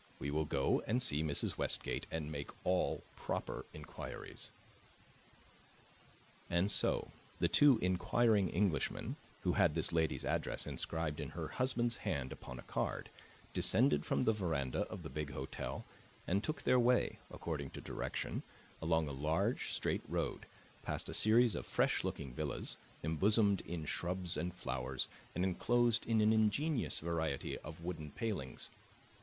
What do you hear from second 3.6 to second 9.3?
inquiries." And so the two inquiring Englishmen,